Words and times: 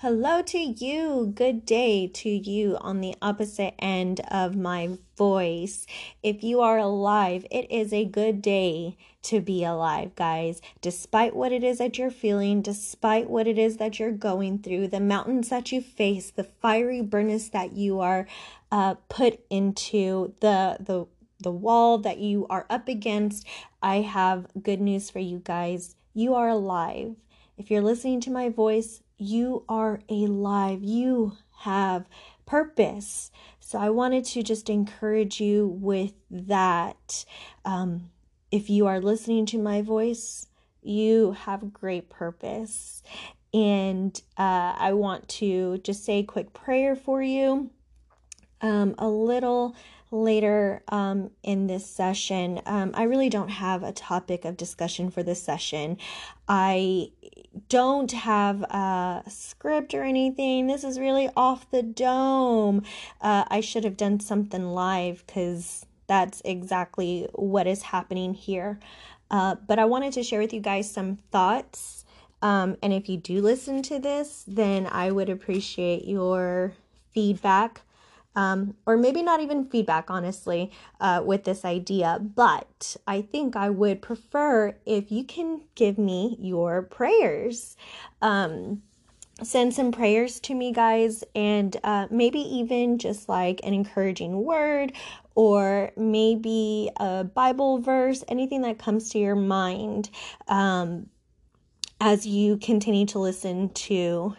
Hello 0.00 0.42
to 0.42 0.58
you. 0.60 1.32
Good 1.34 1.66
day 1.66 2.06
to 2.06 2.28
you 2.28 2.78
on 2.80 3.00
the 3.00 3.16
opposite 3.20 3.74
end 3.80 4.20
of 4.30 4.54
my 4.54 4.96
voice. 5.16 5.86
If 6.22 6.44
you 6.44 6.60
are 6.60 6.78
alive, 6.78 7.44
it 7.50 7.68
is 7.68 7.92
a 7.92 8.04
good 8.04 8.40
day 8.40 8.96
to 9.22 9.40
be 9.40 9.64
alive, 9.64 10.14
guys. 10.14 10.62
Despite 10.80 11.34
what 11.34 11.50
it 11.50 11.64
is 11.64 11.78
that 11.78 11.98
you're 11.98 12.12
feeling, 12.12 12.62
despite 12.62 13.28
what 13.28 13.48
it 13.48 13.58
is 13.58 13.78
that 13.78 13.98
you're 13.98 14.12
going 14.12 14.60
through, 14.60 14.86
the 14.86 15.00
mountains 15.00 15.48
that 15.48 15.72
you 15.72 15.80
face, 15.80 16.30
the 16.30 16.44
fiery 16.44 17.02
burners 17.02 17.48
that 17.48 17.72
you 17.72 17.98
are 17.98 18.28
uh, 18.70 18.94
put 19.08 19.40
into, 19.50 20.32
the 20.40 20.76
the 20.78 21.06
the 21.40 21.50
wall 21.50 21.98
that 21.98 22.18
you 22.18 22.46
are 22.48 22.66
up 22.70 22.86
against, 22.86 23.44
I 23.82 23.96
have 23.96 24.46
good 24.62 24.80
news 24.80 25.10
for 25.10 25.18
you 25.18 25.40
guys. 25.42 25.96
You 26.14 26.34
are 26.34 26.48
alive. 26.48 27.16
If 27.56 27.68
you're 27.68 27.82
listening 27.82 28.20
to 28.20 28.30
my 28.30 28.48
voice, 28.48 29.02
you 29.18 29.64
are 29.68 30.00
alive. 30.08 30.82
You 30.82 31.36
have 31.58 32.08
purpose. 32.46 33.30
So 33.60 33.78
I 33.78 33.90
wanted 33.90 34.24
to 34.26 34.42
just 34.42 34.70
encourage 34.70 35.40
you 35.40 35.66
with 35.66 36.12
that. 36.30 37.24
Um, 37.64 38.10
if 38.50 38.70
you 38.70 38.86
are 38.86 39.00
listening 39.00 39.44
to 39.46 39.58
my 39.58 39.82
voice, 39.82 40.46
you 40.82 41.32
have 41.32 41.72
great 41.72 42.08
purpose. 42.08 43.02
And 43.52 44.20
uh, 44.38 44.74
I 44.78 44.92
want 44.92 45.28
to 45.28 45.78
just 45.78 46.04
say 46.04 46.20
a 46.20 46.24
quick 46.24 46.52
prayer 46.52 46.96
for 46.96 47.22
you. 47.22 47.70
Um, 48.60 48.94
a 48.98 49.08
little 49.08 49.76
later 50.10 50.82
um, 50.88 51.30
in 51.42 51.66
this 51.66 51.86
session. 51.86 52.60
Um, 52.66 52.92
I 52.94 53.04
really 53.04 53.28
don't 53.28 53.48
have 53.48 53.82
a 53.82 53.92
topic 53.92 54.44
of 54.44 54.56
discussion 54.56 55.10
for 55.10 55.22
this 55.22 55.42
session. 55.42 55.98
I 56.48 57.10
don't 57.68 58.12
have 58.12 58.62
a 58.62 59.22
script 59.28 59.94
or 59.94 60.02
anything. 60.02 60.66
This 60.66 60.84
is 60.84 60.98
really 60.98 61.28
off 61.36 61.70
the 61.70 61.82
dome. 61.82 62.82
Uh, 63.20 63.44
I 63.48 63.60
should 63.60 63.84
have 63.84 63.96
done 63.96 64.20
something 64.20 64.70
live 64.70 65.24
because 65.26 65.86
that's 66.06 66.40
exactly 66.44 67.28
what 67.32 67.66
is 67.66 67.82
happening 67.82 68.34
here. 68.34 68.78
Uh, 69.30 69.56
but 69.66 69.78
I 69.78 69.84
wanted 69.84 70.14
to 70.14 70.22
share 70.22 70.40
with 70.40 70.52
you 70.52 70.60
guys 70.60 70.90
some 70.90 71.18
thoughts. 71.30 72.04
Um, 72.40 72.76
and 72.82 72.92
if 72.92 73.08
you 73.08 73.16
do 73.16 73.42
listen 73.42 73.82
to 73.82 73.98
this, 73.98 74.44
then 74.46 74.86
I 74.86 75.10
would 75.10 75.28
appreciate 75.28 76.06
your 76.06 76.72
feedback 77.12 77.82
um, 78.38 78.76
or 78.86 78.96
maybe 78.96 79.20
not 79.20 79.40
even 79.40 79.64
feedback, 79.64 80.12
honestly, 80.12 80.70
uh, 81.00 81.20
with 81.24 81.42
this 81.42 81.64
idea. 81.64 82.20
But 82.22 82.96
I 83.04 83.20
think 83.20 83.56
I 83.56 83.68
would 83.68 84.00
prefer 84.00 84.76
if 84.86 85.10
you 85.10 85.24
can 85.24 85.62
give 85.74 85.98
me 85.98 86.36
your 86.40 86.82
prayers. 86.82 87.76
Um, 88.22 88.82
send 89.42 89.74
some 89.74 89.90
prayers 89.90 90.38
to 90.40 90.54
me, 90.54 90.72
guys, 90.72 91.24
and 91.34 91.76
uh, 91.82 92.06
maybe 92.12 92.38
even 92.38 92.98
just 92.98 93.28
like 93.28 93.58
an 93.64 93.74
encouraging 93.74 94.44
word 94.44 94.92
or 95.34 95.90
maybe 95.96 96.90
a 96.98 97.24
Bible 97.24 97.78
verse, 97.78 98.22
anything 98.28 98.62
that 98.62 98.78
comes 98.78 99.10
to 99.10 99.18
your 99.18 99.34
mind 99.34 100.10
um, 100.46 101.08
as 102.00 102.24
you 102.24 102.56
continue 102.58 103.06
to 103.06 103.18
listen 103.18 103.70
to 103.70 104.36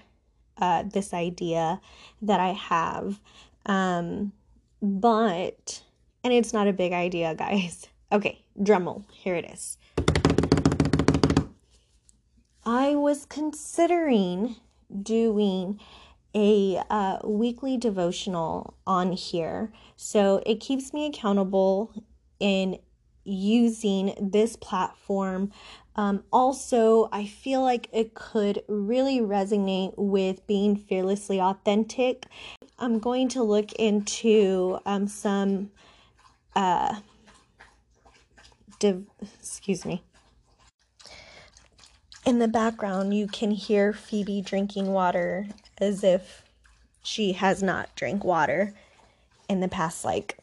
uh, 0.57 0.83
this 0.83 1.13
idea 1.13 1.81
that 2.21 2.39
I 2.39 2.53
have. 2.53 3.19
Um, 3.65 4.33
but, 4.81 5.83
and 6.23 6.33
it's 6.33 6.53
not 6.53 6.67
a 6.67 6.73
big 6.73 6.93
idea, 6.93 7.35
guys. 7.37 7.87
Okay, 8.11 8.43
drumroll, 8.59 9.03
here 9.11 9.35
it 9.35 9.45
is. 9.51 9.77
I 12.65 12.95
was 12.95 13.25
considering 13.25 14.55
doing 15.01 15.79
a 16.35 16.81
uh, 16.89 17.17
weekly 17.23 17.77
devotional 17.77 18.75
on 18.85 19.11
here. 19.11 19.71
So 19.95 20.41
it 20.45 20.59
keeps 20.59 20.93
me 20.93 21.07
accountable 21.07 21.91
in 22.39 22.79
using 23.23 24.13
this 24.19 24.55
platform. 24.55 25.51
Um, 25.95 26.23
also, 26.31 27.09
I 27.11 27.25
feel 27.25 27.61
like 27.61 27.89
it 27.91 28.13
could 28.13 28.63
really 28.67 29.19
resonate 29.19 29.93
with 29.97 30.45
being 30.47 30.75
fearlessly 30.75 31.41
authentic 31.41 32.25
I'm 32.79 32.99
going 32.99 33.27
to 33.29 33.43
look 33.43 33.73
into 33.73 34.79
um, 34.85 35.07
some, 35.07 35.71
uh, 36.55 36.95
div- 38.79 39.05
excuse 39.39 39.85
me. 39.85 40.03
In 42.25 42.39
the 42.39 42.47
background, 42.47 43.13
you 43.13 43.27
can 43.27 43.51
hear 43.51 43.91
Phoebe 43.91 44.41
drinking 44.41 44.87
water 44.87 45.47
as 45.77 46.03
if 46.03 46.43
she 47.03 47.33
has 47.33 47.61
not 47.61 47.93
drank 47.95 48.23
water 48.23 48.73
in 49.49 49.59
the 49.59 49.67
past 49.67 50.05
like 50.05 50.37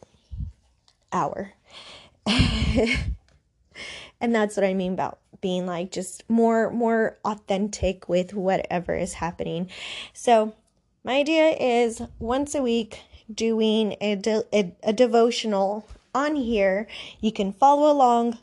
hour. 1.11 1.53
and 2.25 3.15
that's 4.21 4.55
what 4.55 4.65
I 4.65 4.73
mean 4.73 4.93
about 4.93 5.19
being 5.39 5.65
like 5.65 5.91
just 5.91 6.27
more 6.29 6.69
more 6.71 7.17
authentic 7.23 8.09
with 8.09 8.33
whatever 8.33 8.95
is 8.95 9.13
happening. 9.13 9.69
So, 10.13 10.53
my 11.07 11.15
idea 11.15 11.55
is 11.57 12.01
once 12.19 12.53
a 12.53 12.61
week 12.61 12.99
doing 13.33 13.95
a, 14.01 14.15
de- 14.15 14.43
a, 14.51 14.75
a 14.83 14.91
devotional 14.91 15.87
on 16.13 16.35
here. 16.35 16.85
You 17.21 17.31
can 17.31 17.53
follow 17.53 17.89
along. 17.89 18.37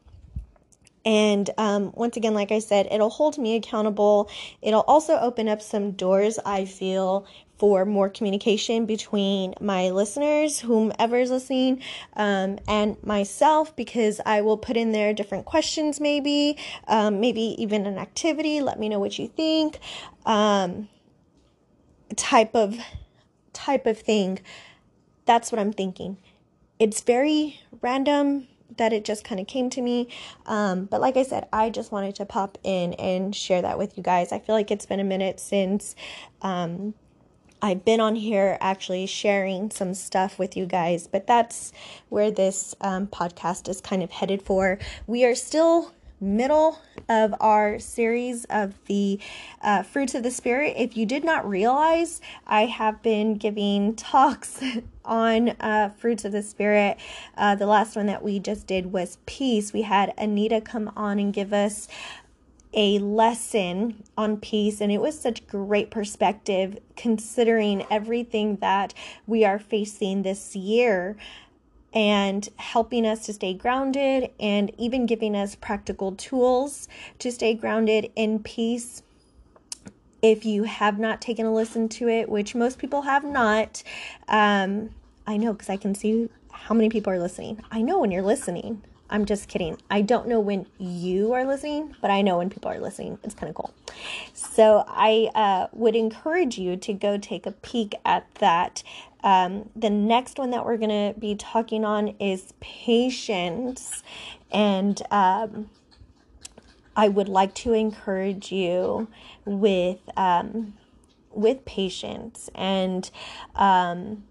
And 1.05 1.51
um, 1.59 1.93
once 1.95 2.17
again, 2.17 2.33
like 2.33 2.51
I 2.51 2.61
said, 2.61 2.89
it'll 2.91 3.11
hold 3.11 3.37
me 3.37 3.57
accountable. 3.57 4.31
It'll 4.63 4.81
also 4.89 5.19
open 5.19 5.47
up 5.47 5.61
some 5.61 5.91
doors, 5.91 6.39
I 6.47 6.65
feel, 6.65 7.27
for 7.59 7.85
more 7.85 8.09
communication 8.09 8.87
between 8.87 9.53
my 9.61 9.91
listeners, 9.91 10.61
whomever 10.61 11.19
is 11.19 11.31
listening, 11.31 11.83
um, 12.17 12.59
and 12.67 12.97
myself, 13.05 13.77
because 13.77 14.23
I 14.25 14.41
will 14.41 14.57
put 14.57 14.79
in 14.79 14.93
there 14.93 15.13
different 15.13 15.45
questions, 15.45 16.01
maybe, 16.01 16.57
um, 16.89 17.21
maybe 17.21 17.63
even 17.63 17.85
an 17.85 17.99
activity. 17.99 18.63
Let 18.63 18.81
me 18.81 18.89
know 18.89 18.99
what 18.99 19.19
you 19.19 19.29
think. 19.29 19.81
Um, 20.25 20.89
type 22.17 22.55
of 22.55 22.79
type 23.53 23.87
of 23.87 23.99
thing. 23.99 24.41
That's 25.25 25.51
what 25.51 25.59
I'm 25.59 25.73
thinking. 25.73 26.19
It's 26.79 27.01
very 27.01 27.61
random 27.81 28.49
that 28.77 28.93
it 28.93 29.05
just 29.05 29.25
kind 29.25 29.41
of 29.41 29.47
came 29.47 29.71
to 29.71 29.81
me. 29.81 30.09
Um, 30.47 30.87
but 30.87 31.01
like 31.01 31.17
I 31.17 31.23
said, 31.23 31.47
I 31.53 31.71
just 31.71 31.93
wanted 31.93 32.15
to 32.17 32.27
pop 32.27 32.59
in 32.65 32.95
and 32.95 33.35
share 33.35 33.63
that 33.63 33.79
with 33.79 33.97
you 33.97 34.03
guys. 34.03 34.33
I 34.33 34.39
feel 34.39 34.55
like 34.55 34.71
it's 34.71 34.87
been 34.87 35.01
a 35.01 35.05
minute 35.05 35.39
since 35.39 35.95
um, 36.43 36.95
I've 37.63 37.85
been 37.85 38.01
on 38.01 38.17
here 38.17 38.59
actually 38.61 39.07
sharing 39.07 39.71
some 39.71 39.95
stuff 39.95 40.39
with 40.39 40.57
you 40.57 40.67
guys, 40.67 41.07
but 41.07 41.27
that's 41.27 41.73
where 42.09 42.31
this 42.31 42.75
um, 42.81 43.07
podcast 43.07 43.69
is 43.69 43.81
kind 43.81 44.03
of 44.03 44.11
headed 44.11 44.43
for. 44.43 44.79
We 45.07 45.25
are 45.25 45.35
still 45.35 45.93
middle 46.21 46.81
of 47.09 47.35
our 47.41 47.79
series 47.79 48.45
of 48.47 48.75
the 48.87 49.19
uh, 49.63 49.83
fruits 49.83 50.15
of 50.15 50.23
the 50.23 50.31
spirit. 50.31 50.75
If 50.77 50.97
you 50.97 51.07
did 51.07 51.25
not 51.25 51.49
realize 51.49 52.21
i 52.47 52.67
have 52.67 53.03
been 53.03 53.35
giving 53.35 53.95
talks 53.97 54.63
on 55.05 55.51
uh, 55.61 55.91
fruits 55.99 56.25
of 56.25 56.33
the 56.33 56.43
spirit. 56.43 56.97
Uh, 57.37 57.55
the 57.55 57.67
last 57.67 57.97
one 57.97 58.07
that 58.07 58.23
we 58.23 58.39
just 58.39 58.67
did 58.67 58.93
was 58.93 59.19
peace. 59.27 59.73
We 59.73 59.83
had 59.83 60.15
anita 60.17 60.61
come 60.61 60.91
on 60.97 61.19
and 61.19 61.33
give 61.33 61.53
us 61.53 61.89
a 62.77 62.99
lesson 62.99 64.03
on 64.19 64.37
peace, 64.37 64.81
and 64.81 64.91
it 64.91 65.01
was 65.01 65.19
such 65.19 65.47
great 65.47 65.91
perspective 65.91 66.79
considering 66.97 67.87
everything 67.91 68.57
that 68.57 68.93
we 69.27 69.45
are 69.45 69.59
facing 69.59 70.23
this 70.23 70.57
year 70.57 71.17
and 71.95 72.49
helping 72.57 73.07
us 73.07 73.25
to 73.27 73.33
stay 73.33 73.55
grounded 73.55 74.31
and 74.41 74.73
even 74.77 75.07
giving 75.07 75.37
us 75.37 75.55
practical 75.55 76.13
tools 76.13 76.89
to 77.21 77.31
stay 77.31 77.55
grounded 77.55 78.11
in 78.17 78.41
peace. 78.41 79.03
If 80.21 80.45
you 80.45 80.65
have 80.65 80.99
not 80.99 81.21
taken 81.21 81.47
a 81.47 81.55
listen 81.55 81.89
to 81.91 82.09
it, 82.09 82.29
which 82.29 82.55
most 82.55 82.79
people 82.79 83.03
have 83.03 83.25
not, 83.25 83.83
um, 84.27 84.91
I 85.27 85.37
know 85.37 85.53
because 85.53 85.71
I 85.71 85.77
can 85.77 85.95
see 85.95 86.29
how 86.51 86.75
many 86.75 86.89
people 86.89 87.13
are 87.13 87.19
listening. 87.19 87.61
I 87.71 87.83
know 87.83 88.01
when 88.01 88.11
you're 88.11 88.23
listening. 88.23 88.83
I'm 89.11 89.27
just 89.27 89.49
kidding. 89.49 89.77
I 89.91 90.01
don't 90.01 90.29
know 90.29 90.41
when 90.41 90.67
you 90.79 91.35
are 91.35 91.45
listening, 91.45 91.95
but 92.01 92.11
I 92.11 92.23
know 92.23 92.39
when 92.39 92.49
people 92.51 92.71
are 92.71 92.81
listening. 92.81 93.19
It's 93.23 93.35
kind 93.35 93.51
of 93.51 93.55
cool. 93.55 93.73
So 94.33 94.85
I 94.89 95.31
uh, 95.35 95.69
would 95.73 95.95
encourage 95.95 96.59
you 96.59 96.77
to 96.79 96.93
go 96.93 97.19
take 97.19 97.47
a 97.47 97.53
peek 97.53 97.95
at 98.05 98.27
that. 98.37 98.83
Um, 99.25 99.71
the 99.75 99.91
next 99.91 100.39
one 100.39 100.51
that 100.51 100.65
we're 100.65 100.77
going 100.77 101.15
to 101.15 101.19
be 101.19 101.35
talking 101.35 101.85
on 101.85 102.09
is 102.21 102.53
patience. 102.61 104.03
And 104.53 105.01
um, 105.11 105.71
I 106.95 107.09
would 107.09 107.29
like 107.29 107.55
to 107.57 107.73
encourage 107.73 108.53
you 108.53 109.09
with 109.45 109.99
um, 110.17 110.75
with 111.33 111.65
patience 111.65 112.49
and 112.55 113.11
um, 113.57 114.25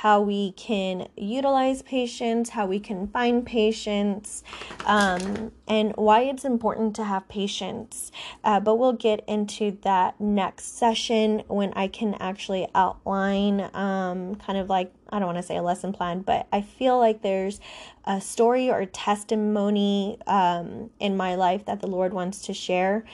how 0.00 0.18
we 0.18 0.52
can 0.52 1.06
utilize 1.14 1.82
patience, 1.82 2.48
how 2.48 2.64
we 2.64 2.80
can 2.80 3.06
find 3.08 3.44
patience, 3.44 4.42
um, 4.86 5.52
and 5.68 5.92
why 5.94 6.22
it's 6.22 6.42
important 6.42 6.96
to 6.96 7.04
have 7.04 7.28
patience. 7.28 8.10
Uh, 8.42 8.58
but 8.58 8.76
we'll 8.76 8.94
get 8.94 9.22
into 9.28 9.76
that 9.82 10.18
next 10.18 10.78
session 10.78 11.42
when 11.48 11.70
I 11.74 11.86
can 11.86 12.14
actually 12.14 12.66
outline 12.74 13.68
um, 13.74 14.36
kind 14.36 14.58
of 14.58 14.70
like 14.70 14.90
I 15.10 15.18
don't 15.18 15.26
want 15.26 15.36
to 15.36 15.42
say 15.42 15.58
a 15.58 15.62
lesson 15.62 15.92
plan, 15.92 16.22
but 16.22 16.46
I 16.50 16.62
feel 16.62 16.98
like 16.98 17.20
there's 17.20 17.60
a 18.06 18.22
story 18.22 18.70
or 18.70 18.86
testimony 18.86 20.16
um, 20.26 20.88
in 20.98 21.14
my 21.14 21.34
life 21.34 21.66
that 21.66 21.80
the 21.80 21.88
Lord 21.88 22.14
wants 22.14 22.40
to 22.46 22.54
share. 22.54 23.04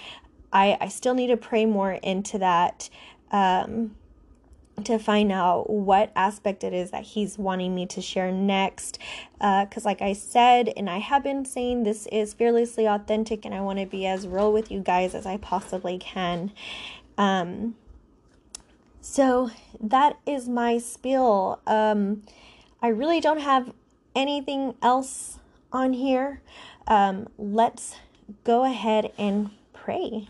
I, 0.53 0.79
I 0.81 0.87
still 0.87 1.15
need 1.15 1.29
to 1.29 1.37
pray 1.37 1.67
more 1.67 1.95
into 1.95 2.39
that 2.39 2.89
um, 3.33 3.97
to 4.85 4.99
find 4.99 5.33
out 5.33 5.71
what 5.71 6.13
aspect 6.15 6.63
it 6.63 6.73
is 6.73 6.91
that 6.91 7.03
He's 7.03 7.39
wanting 7.39 7.75
me 7.75 7.87
to 7.87 8.01
share 8.01 8.31
next. 8.31 8.99
Because, 9.39 9.85
uh, 9.85 9.89
like 9.89 10.03
I 10.03 10.13
said, 10.13 10.73
and 10.77 10.89
I 10.89 10.99
have 10.99 11.23
been 11.23 11.45
saying, 11.45 11.85
this 11.85 12.07
is 12.13 12.35
fearlessly 12.35 12.87
authentic, 12.87 13.45
and 13.45 13.55
I 13.55 13.61
want 13.61 13.79
to 13.79 13.87
be 13.87 14.07
as 14.07 14.27
real 14.27 14.53
with 14.53 14.71
you 14.71 14.81
guys 14.81 15.15
as 15.15 15.27
I 15.27 15.39
possibly 15.39 15.99
can. 15.99 16.53
Um, 17.19 17.77
so 19.01 19.51
that 19.81 20.19
is 20.27 20.49
my 20.49 20.79
spiel. 20.79 21.61
Um, 21.67 22.23
I 22.83 22.89
really 22.89 23.21
don't 23.21 23.41
have 23.41 23.73
anything 24.15 24.75
else 24.83 25.39
on 25.73 25.93
here. 25.93 26.41
Um, 26.87 27.29
let's 27.39 27.97
go 28.45 28.65
ahead 28.65 29.13
and 29.19 29.51
pray. 29.73 30.29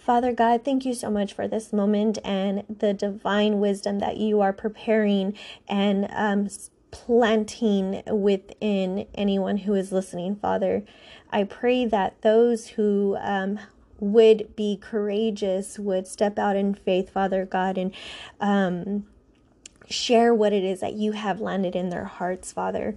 Father 0.00 0.32
God, 0.32 0.64
thank 0.64 0.86
you 0.86 0.94
so 0.94 1.10
much 1.10 1.34
for 1.34 1.46
this 1.46 1.74
moment 1.74 2.18
and 2.24 2.64
the 2.68 2.94
divine 2.94 3.60
wisdom 3.60 3.98
that 3.98 4.16
you 4.16 4.40
are 4.40 4.52
preparing 4.52 5.36
and 5.68 6.08
um, 6.12 6.48
planting 6.90 8.02
within 8.06 9.06
anyone 9.14 9.58
who 9.58 9.74
is 9.74 9.92
listening, 9.92 10.36
Father. 10.36 10.84
I 11.30 11.44
pray 11.44 11.84
that 11.84 12.22
those 12.22 12.68
who 12.68 13.18
um, 13.20 13.60
would 13.98 14.56
be 14.56 14.78
courageous, 14.80 15.78
would 15.78 16.06
step 16.06 16.38
out 16.38 16.56
in 16.56 16.74
faith, 16.74 17.10
Father 17.10 17.44
God, 17.44 17.76
and 17.76 17.92
um, 18.40 19.06
share 19.86 20.34
what 20.34 20.54
it 20.54 20.64
is 20.64 20.80
that 20.80 20.94
you 20.94 21.12
have 21.12 21.42
landed 21.42 21.76
in 21.76 21.90
their 21.90 22.06
hearts, 22.06 22.52
Father. 22.52 22.96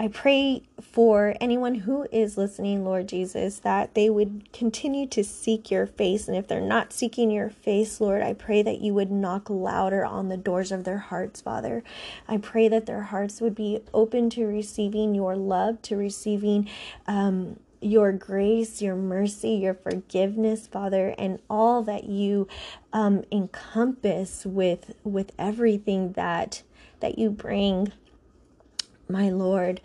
I 0.00 0.06
pray 0.06 0.62
for 0.80 1.34
anyone 1.40 1.74
who 1.74 2.06
is 2.12 2.38
listening, 2.38 2.84
Lord 2.84 3.08
Jesus, 3.08 3.58
that 3.58 3.94
they 3.94 4.08
would 4.08 4.52
continue 4.52 5.08
to 5.08 5.24
seek 5.24 5.72
your 5.72 5.88
face. 5.88 6.28
And 6.28 6.36
if 6.36 6.46
they're 6.46 6.60
not 6.60 6.92
seeking 6.92 7.32
your 7.32 7.50
face, 7.50 8.00
Lord, 8.00 8.22
I 8.22 8.34
pray 8.34 8.62
that 8.62 8.80
you 8.80 8.94
would 8.94 9.10
knock 9.10 9.50
louder 9.50 10.04
on 10.04 10.28
the 10.28 10.36
doors 10.36 10.70
of 10.70 10.84
their 10.84 10.98
hearts, 10.98 11.40
Father. 11.40 11.82
I 12.28 12.36
pray 12.36 12.68
that 12.68 12.86
their 12.86 13.02
hearts 13.02 13.40
would 13.40 13.56
be 13.56 13.80
open 13.92 14.30
to 14.30 14.46
receiving 14.46 15.16
your 15.16 15.34
love, 15.34 15.82
to 15.82 15.96
receiving 15.96 16.70
um, 17.08 17.58
your 17.80 18.12
grace, 18.12 18.80
your 18.80 18.94
mercy, 18.94 19.50
your 19.50 19.74
forgiveness, 19.74 20.68
Father, 20.68 21.12
and 21.18 21.40
all 21.50 21.82
that 21.82 22.04
you 22.04 22.46
um, 22.92 23.24
encompass 23.32 24.46
with 24.46 24.94
with 25.02 25.32
everything 25.40 26.12
that 26.12 26.62
that 27.00 27.18
you 27.18 27.30
bring, 27.30 27.92
my 29.08 29.30
Lord. 29.30 29.80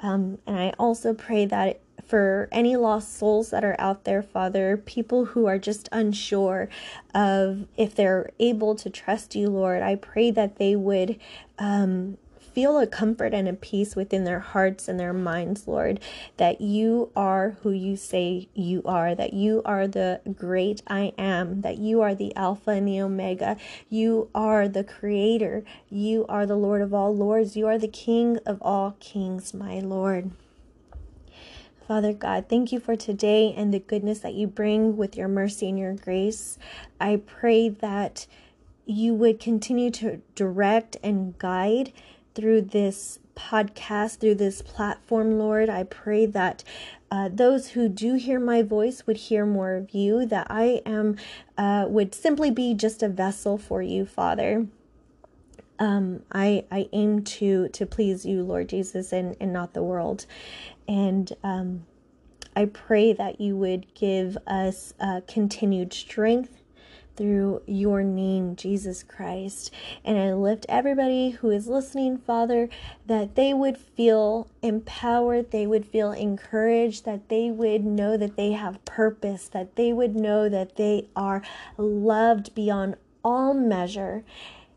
Um, 0.00 0.38
and 0.46 0.58
I 0.58 0.72
also 0.78 1.14
pray 1.14 1.46
that 1.46 1.80
for 2.06 2.48
any 2.52 2.76
lost 2.76 3.16
souls 3.16 3.50
that 3.50 3.64
are 3.64 3.76
out 3.78 4.04
there, 4.04 4.22
Father, 4.22 4.76
people 4.76 5.24
who 5.26 5.46
are 5.46 5.58
just 5.58 5.88
unsure 5.90 6.68
of 7.14 7.66
if 7.76 7.94
they're 7.94 8.30
able 8.38 8.74
to 8.76 8.90
trust 8.90 9.34
you, 9.34 9.50
Lord, 9.50 9.82
I 9.82 9.96
pray 9.96 10.30
that 10.30 10.56
they 10.56 10.76
would 10.76 11.18
um, 11.58 12.18
feel 12.56 12.78
a 12.78 12.86
comfort 12.86 13.34
and 13.34 13.46
a 13.46 13.52
peace 13.52 13.94
within 13.94 14.24
their 14.24 14.40
hearts 14.40 14.88
and 14.88 14.98
their 14.98 15.12
minds, 15.12 15.68
Lord, 15.68 16.00
that 16.38 16.58
you 16.58 17.10
are 17.14 17.58
who 17.60 17.70
you 17.70 17.96
say 17.96 18.48
you 18.54 18.80
are, 18.86 19.14
that 19.14 19.34
you 19.34 19.60
are 19.66 19.86
the 19.86 20.22
great 20.34 20.80
I 20.86 21.12
am, 21.18 21.60
that 21.60 21.76
you 21.76 22.00
are 22.00 22.14
the 22.14 22.34
Alpha 22.34 22.70
and 22.70 22.88
the 22.88 22.98
Omega. 22.98 23.58
You 23.90 24.30
are 24.34 24.68
the 24.68 24.84
Creator. 24.84 25.64
You 25.90 26.24
are 26.30 26.46
the 26.46 26.56
Lord 26.56 26.80
of 26.80 26.94
all 26.94 27.14
lords. 27.14 27.58
You 27.58 27.66
are 27.66 27.76
the 27.76 27.88
King 27.88 28.38
of 28.46 28.56
all 28.62 28.96
kings, 29.00 29.52
my 29.52 29.80
Lord. 29.80 30.30
Father 31.86 32.14
God, 32.14 32.46
thank 32.48 32.72
you 32.72 32.80
for 32.80 32.96
today 32.96 33.52
and 33.54 33.72
the 33.72 33.80
goodness 33.80 34.20
that 34.20 34.32
you 34.32 34.46
bring 34.46 34.96
with 34.96 35.14
your 35.14 35.28
mercy 35.28 35.68
and 35.68 35.78
your 35.78 35.92
grace. 35.92 36.56
I 36.98 37.16
pray 37.16 37.68
that 37.68 38.26
you 38.86 39.12
would 39.12 39.40
continue 39.40 39.90
to 39.90 40.22
direct 40.34 40.96
and 41.02 41.36
guide 41.36 41.92
through 42.36 42.60
this 42.60 43.18
podcast, 43.34 44.18
through 44.18 44.36
this 44.36 44.62
platform, 44.62 45.38
Lord. 45.38 45.68
I 45.68 45.82
pray 45.82 46.26
that 46.26 46.62
uh, 47.10 47.30
those 47.32 47.70
who 47.70 47.88
do 47.88 48.14
hear 48.14 48.38
my 48.38 48.62
voice 48.62 49.06
would 49.06 49.16
hear 49.16 49.44
more 49.44 49.74
of 49.74 49.90
you, 49.90 50.24
that 50.26 50.46
I 50.48 50.82
am, 50.86 51.16
uh, 51.58 51.86
would 51.88 52.14
simply 52.14 52.52
be 52.52 52.74
just 52.74 53.02
a 53.02 53.08
vessel 53.08 53.58
for 53.58 53.82
you, 53.82 54.06
Father. 54.06 54.66
Um, 55.78 56.22
I, 56.30 56.64
I 56.70 56.88
aim 56.92 57.24
to, 57.24 57.68
to 57.70 57.86
please 57.86 58.24
you, 58.24 58.42
Lord 58.42 58.68
Jesus, 58.68 59.12
and, 59.12 59.36
and 59.40 59.52
not 59.52 59.74
the 59.74 59.82
world. 59.82 60.26
And, 60.86 61.32
um, 61.42 61.86
I 62.58 62.64
pray 62.64 63.12
that 63.12 63.38
you 63.38 63.54
would 63.56 63.92
give 63.92 64.38
us 64.46 64.94
uh, 64.98 65.20
continued 65.28 65.92
strength 65.92 66.62
through 67.16 67.62
your 67.66 68.02
name, 68.02 68.56
Jesus 68.56 69.02
Christ. 69.02 69.72
And 70.04 70.18
I 70.18 70.32
lift 70.32 70.66
everybody 70.68 71.30
who 71.30 71.50
is 71.50 71.66
listening, 71.66 72.18
Father, 72.18 72.68
that 73.06 73.34
they 73.34 73.54
would 73.54 73.78
feel 73.78 74.48
empowered, 74.62 75.50
they 75.50 75.66
would 75.66 75.86
feel 75.86 76.12
encouraged, 76.12 77.04
that 77.04 77.28
they 77.28 77.50
would 77.50 77.84
know 77.84 78.16
that 78.16 78.36
they 78.36 78.52
have 78.52 78.84
purpose, 78.84 79.48
that 79.48 79.76
they 79.76 79.92
would 79.92 80.14
know 80.14 80.48
that 80.48 80.76
they 80.76 81.08
are 81.16 81.42
loved 81.76 82.54
beyond 82.54 82.96
all 83.24 83.54
measure. 83.54 84.24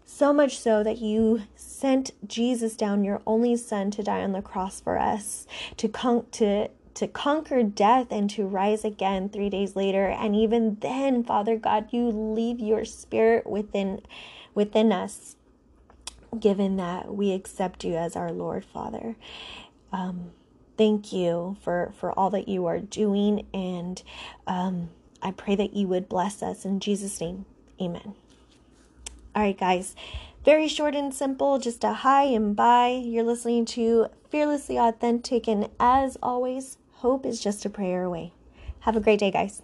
So 0.05 0.33
much 0.33 0.57
so 0.57 0.83
that 0.83 0.97
you 0.97 1.43
sent 1.55 2.11
Jesus 2.27 2.75
down, 2.75 3.03
your 3.03 3.21
only 3.27 3.55
son, 3.55 3.91
to 3.91 4.03
die 4.03 4.23
on 4.23 4.31
the 4.31 4.41
cross 4.41 4.81
for 4.81 4.97
us, 4.97 5.45
to 5.77 5.87
con- 5.87 6.25
to 6.31 6.69
to 6.99 7.07
conquer 7.07 7.63
death 7.63 8.07
and 8.11 8.29
to 8.29 8.45
rise 8.45 8.83
again 8.83 9.29
three 9.29 9.49
days 9.49 9.73
later. 9.73 10.07
And 10.07 10.35
even 10.35 10.75
then, 10.81 11.23
Father 11.23 11.55
God, 11.57 11.87
you 11.91 12.09
leave 12.09 12.59
your 12.59 12.83
spirit 12.83 13.47
within 13.47 14.01
within 14.53 14.91
us, 14.91 15.37
given 16.37 16.75
that 16.75 17.15
we 17.15 17.31
accept 17.31 17.85
you 17.85 17.95
as 17.95 18.17
our 18.17 18.33
Lord, 18.33 18.65
Father. 18.65 19.15
Um, 19.93 20.31
thank 20.77 21.13
you 21.13 21.55
for 21.63 21.93
for 21.97 22.11
all 22.11 22.29
that 22.31 22.49
you 22.49 22.65
are 22.65 22.79
doing, 22.79 23.45
and 23.53 24.03
um, 24.45 24.89
I 25.21 25.31
pray 25.31 25.55
that 25.55 25.73
you 25.73 25.87
would 25.87 26.09
bless 26.09 26.43
us 26.43 26.65
in 26.65 26.81
Jesus' 26.81 27.21
name. 27.21 27.45
Amen. 27.81 28.13
All 29.33 29.43
right, 29.43 29.57
guys. 29.57 29.95
Very 30.43 30.67
short 30.67 30.95
and 30.95 31.13
simple, 31.13 31.59
just 31.59 31.83
a 31.83 31.93
hi 31.93 32.23
and 32.23 32.55
bye. 32.55 33.01
You're 33.05 33.23
listening 33.23 33.65
to 33.65 34.07
Fearlessly 34.29 34.77
Authentic, 34.77 35.47
and 35.47 35.69
as 35.79 36.17
always, 36.23 36.77
Hope 36.99 37.25
is 37.25 37.39
just 37.39 37.63
a 37.63 37.69
prayer 37.69 38.03
away. 38.03 38.33
Have 38.81 38.97
a 38.97 38.99
great 38.99 39.19
day, 39.19 39.31
guys. 39.31 39.61